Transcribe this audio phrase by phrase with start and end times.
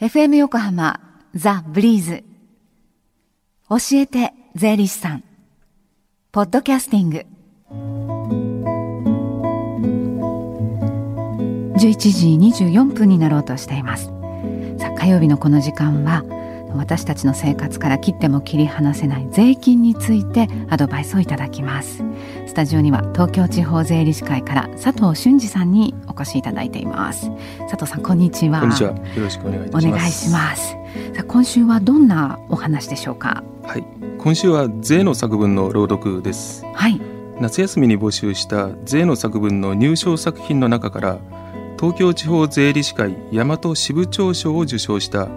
[0.00, 1.00] FM 横浜
[1.34, 2.22] ザ・ブリーズ。
[3.68, 5.24] 教えて税理士さん。
[6.30, 7.26] ポッドキャスティング。
[11.76, 12.28] 11時
[12.64, 14.04] 24分になろうとしています。
[14.78, 16.22] さあ火曜日のこの時間は
[16.74, 22.04] 私たちの生活から切っても切り離せない税金についてアドバイスをいただきます。
[22.46, 27.30] スタジオには東京地方税理士会から佐藤俊二さんにお越しいただいています。
[27.68, 28.60] 佐藤さんこんにちは。
[28.60, 28.90] こんにちは。
[28.90, 29.86] よろしくお願いします。
[29.86, 30.70] お願いします。
[30.70, 30.76] さ
[31.20, 33.42] あ今週はどんなお話でしょうか？
[33.64, 33.84] はい。
[34.18, 36.64] 今週は税の作文の朗読です。
[36.74, 37.00] はい。
[37.40, 41.18] 夏休みに募集した税の作文の入賞作品の中から
[41.78, 45.28] 東京地方税理士会大和支部長賞を受賞した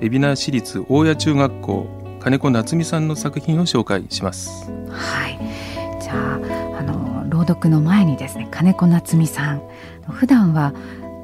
[0.00, 1.86] 海老名市立大谷中学校
[2.20, 4.70] 金子夏美さんの作品を紹介します。
[4.90, 5.38] はい。
[6.00, 9.62] じゃああの朗読の前にですね金子夏美さん。
[10.08, 10.72] 普段は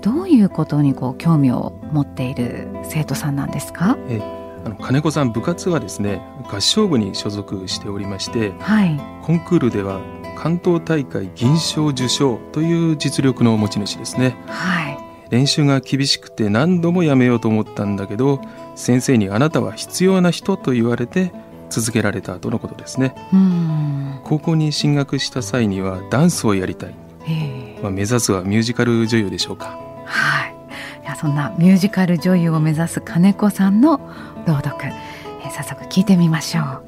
[0.03, 3.97] どういうことにこう興味を持っている生徒さんなんですか？
[4.09, 4.21] え。
[4.65, 9.01] あの金子さん部活はですね合唱部に所属しておりましてはい。
[9.23, 10.01] コンクールでは
[10.37, 14.37] 関東大会銀賞受賞という実力の持ち主ですね。
[14.47, 14.94] はい
[15.35, 18.41] 練習が厳しくて何度もやめようと思ったんだけど
[18.77, 21.33] 先生にあなたは必要な人と言われて
[21.71, 23.17] 続けられたとのことですね。
[23.33, 24.21] うん。
[24.23, 26.95] 高校に進学した際にはダンスをやりたい、
[27.27, 27.83] ええ。
[27.83, 29.77] まあ、目指すはミュージカル女優でしょうか。
[30.05, 30.55] はい。
[31.03, 33.99] いやそんなミュージカル女優を目指す金子さんの
[34.47, 36.85] 朗読、えー早速聞いてみましょう。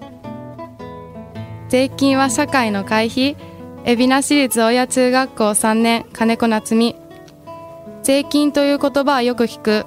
[1.69, 3.37] 税金は社会の会費
[3.85, 6.95] 海老名市立親中学校3年金子夏美
[8.07, 9.85] 税金という言葉はよく聞く。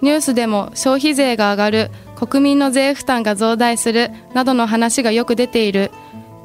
[0.00, 1.90] ニュースでも消費税が上がる。
[2.16, 5.90] 国民の税負担が増大するなどの話がよく出ている。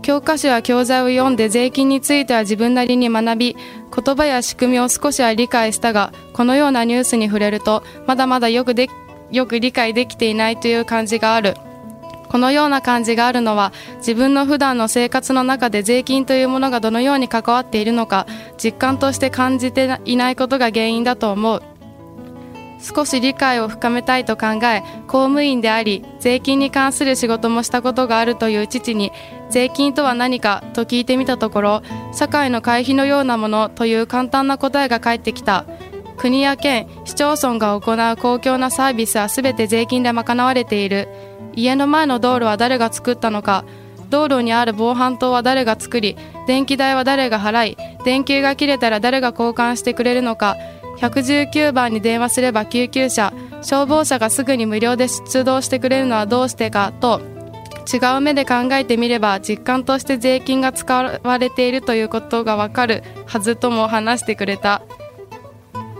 [0.01, 8.89] 教科書や教材を読んで税金については自分なりに学び言葉や仕組みを少しは理解したがこのようなニュースに触れるとまだまだよくで
[9.31, 11.55] よく理解できていないという感じがある。
[12.33, 18.25] このような感じがあるのは自分の普段の生活の中で税金というものがどのように関わっているのか
[18.57, 21.61] 実感として感じていないことが原因だと思う。
[22.81, 29.11] 少し理解を深めたいと考え公務員であり税金に関する仕事もしたことがあるという父に
[29.51, 31.81] 税金とは何かと聞いてみたところ
[32.13, 35.65] 社会の会費のようなものという簡単な答えが返ってきた。
[36.17, 41.07] 国や県市町村が行う公共なサービスは全て税金で賄われている。
[41.55, 43.65] 家の前の道路は誰が作ったのか。
[44.09, 46.15] 道路にある防犯灯は誰が作り
[46.45, 50.55] 電気代は誰が払い電球が切れたら誰が交換してくれるのか。
[50.99, 57.21] 119番に電話すれば救急車消防車がすぐに無料で出動してくれるのはどうしてかと
[57.91, 64.83] 違う目で考えてみれば実感として税金が使われているということがわかるはずとも話してくれた。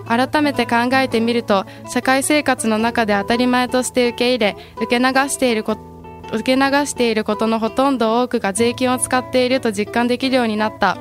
[0.08, 5.94] 改めて考えてみると社会生活の中で当たり前として受け入れ受け流していること
[6.34, 10.98] 受け流していることのほとんど多くが税金を使っていると実感できるようになった。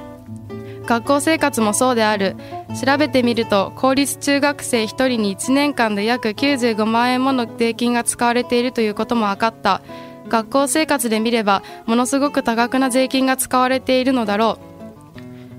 [0.84, 2.36] 学校生活もそうである。
[2.84, 9.80] 調べてみると公立中学生1人に1年間で約95万円もの税金が使われているということも分かった。
[10.28, 14.71] 学校生活で見ればものすごく多額な税金が使われているのだろう。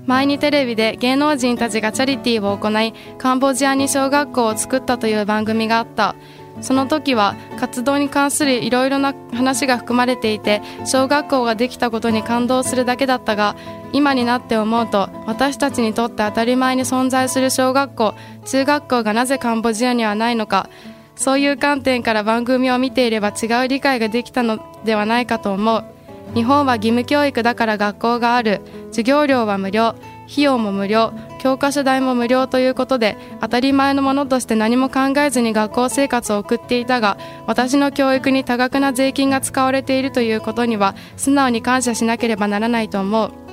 [0.06, 6.14] 前にテレビで芸能人たちがチャリティーを行いカンボジアに小学校を作ったという番組があった。
[6.60, 13.56] その時は活動に関するいろいろな話が含まれていて小学校ができたことに感動するだけだったが
[13.92, 18.14] 今になって思うと私たちにとって当たり前に存在する小学校
[18.46, 20.68] 中学校がなぜカンボジアにはないのか
[21.16, 25.93] そういう観点から番組を見ていれば違う理解ができたのではないかと思う。
[26.34, 28.60] 日本は義務教育だから学校がある。
[28.88, 29.94] 授業料は無料。
[30.26, 31.12] 費用も無料。
[31.44, 43.43] 教科書代も無料ということで当たり前のものとして何も考えずに学校生活を送っていたが私の教育に多額な税金が使われているということには素直に感謝しなければならないと思う。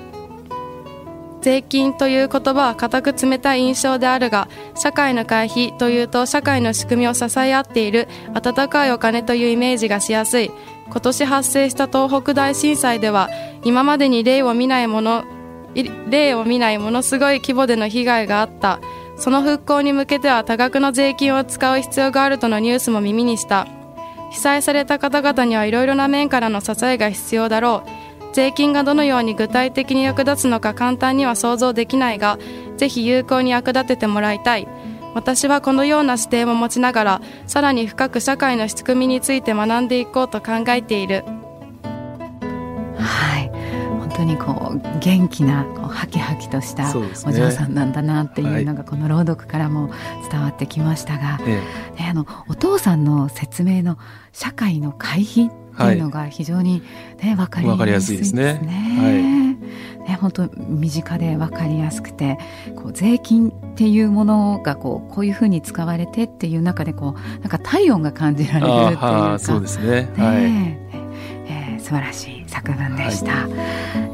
[1.41, 10.51] 税金という言葉は固く冷たい印象であるが社会の会費というと社会の仕組みを支え合っている温かいお金というイメージがしやすい。
[10.89, 13.29] 今年発生した東北大震災では
[13.63, 15.23] 今までに例を見ないもの
[16.09, 18.79] 例を見ないものすごい規模での被害があった。
[19.17, 23.67] その復興に向けては多額の税金を使う必要があるとのニュースも耳にした。
[24.31, 28.00] 被災された方々にはいろいろな面からの支えが必要だろう。
[28.33, 32.37] 税金がどのように具体的に役立つのか簡単には想像できないが
[32.77, 34.67] ぜひ有効に役立ててもらいたい。
[35.13, 41.25] 私はこのような視点を持ちながらさらに深く社会の仕組みについて学んでいこうと考えている。
[42.97, 43.51] はい。
[43.99, 46.93] 本当当にこう元気なこうハキハキとした
[47.27, 49.91] お嬢さんなんだなっていうのがこの朗読からも
[50.29, 51.61] 伝わってきましたが、ね、
[52.09, 53.97] あのお父さんの説明の
[54.31, 55.49] 社会の回避
[55.83, 56.81] っていうのが非常に
[57.21, 58.59] ね、分かりやすいですね。
[58.59, 58.97] すね。
[58.99, 59.41] はい。
[60.07, 62.37] ね、本当身近で分かりやすくて
[62.75, 69.37] こう税金っていうものがこうこういうふうに使われてっていう中でこうなんか体温が感じられるっていうか。
[69.39, 69.85] そうですね。
[69.85, 70.43] ね、はい。
[71.47, 73.31] えー、素晴らしい作文でした。
[73.31, 73.49] はい。
[73.49, 74.10] ね、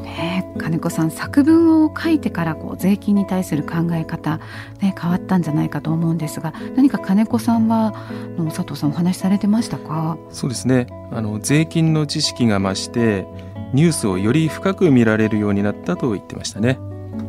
[0.58, 4.40] 金子さん作文を書いてからこう税金に対する考え方、
[4.82, 7.94] ね、変わったんじゃないかと思うんですが何か金子さんは
[8.38, 10.18] の佐藤さんお話しされてましたか？
[10.32, 10.88] そうですね。
[11.12, 13.26] あの税金の知識が増して
[13.74, 16.80] ニュースをより深く見られるようになったと言ってましたね。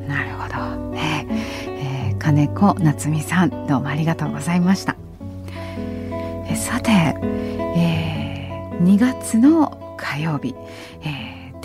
[0.06, 1.26] なるほど、ね。
[1.68, 4.96] えー、金子夏美さんどうもありがとうございました。
[6.48, 10.78] えさて、えー、2月の火曜日、えー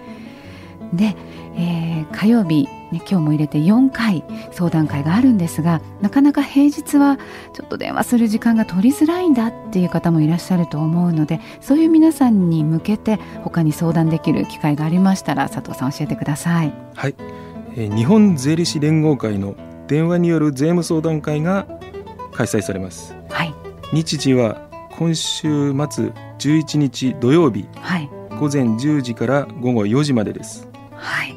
[0.94, 1.16] で、
[1.56, 7.18] えー、火曜日、ね、今日も入れて4回相談会があるんですがなかなか平日は
[7.54, 16.74] ちょっと電話する時間が取りづらいんだっていう方もいらっしゃると思うのでそういう皆さんに向けて他に相談できる機会がありましたら佐藤さん教えてください。
[16.96, 17.16] はい
[17.76, 19.54] 日本税理士連合会の
[19.88, 21.66] 電話による税務相談会が
[22.34, 23.54] 開催されます、はい、
[23.94, 24.68] 日時は
[24.98, 28.10] 今週末11日土曜日、はい、
[28.40, 31.36] 午前10時から午後4時までです、はい、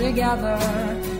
[0.00, 1.19] together.